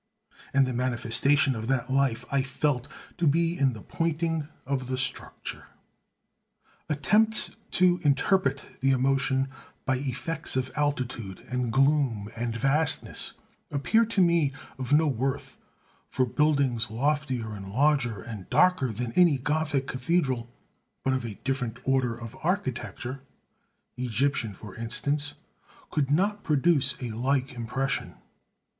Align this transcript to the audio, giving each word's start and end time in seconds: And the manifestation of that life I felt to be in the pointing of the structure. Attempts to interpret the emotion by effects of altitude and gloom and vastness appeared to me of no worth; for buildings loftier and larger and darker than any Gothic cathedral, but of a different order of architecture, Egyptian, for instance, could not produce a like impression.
And 0.51 0.65
the 0.65 0.73
manifestation 0.73 1.53
of 1.55 1.67
that 1.67 1.91
life 1.91 2.25
I 2.31 2.41
felt 2.41 2.87
to 3.19 3.27
be 3.27 3.55
in 3.55 3.73
the 3.73 3.83
pointing 3.83 4.47
of 4.65 4.87
the 4.87 4.97
structure. 4.97 5.65
Attempts 6.89 7.55
to 7.73 7.99
interpret 8.01 8.65
the 8.79 8.89
emotion 8.89 9.49
by 9.85 9.97
effects 9.97 10.55
of 10.55 10.71
altitude 10.75 11.41
and 11.51 11.71
gloom 11.71 12.29
and 12.35 12.55
vastness 12.57 13.33
appeared 13.69 14.09
to 14.09 14.21
me 14.21 14.53
of 14.79 14.91
no 14.91 15.05
worth; 15.05 15.59
for 16.09 16.25
buildings 16.25 16.89
loftier 16.89 17.53
and 17.53 17.69
larger 17.71 18.23
and 18.23 18.49
darker 18.49 18.91
than 18.91 19.11
any 19.11 19.37
Gothic 19.37 19.85
cathedral, 19.85 20.49
but 21.03 21.13
of 21.13 21.25
a 21.25 21.35
different 21.43 21.77
order 21.83 22.17
of 22.19 22.35
architecture, 22.43 23.21
Egyptian, 23.97 24.55
for 24.55 24.73
instance, 24.75 25.35
could 25.91 26.09
not 26.09 26.41
produce 26.43 26.95
a 27.03 27.11
like 27.11 27.53
impression. 27.53 28.15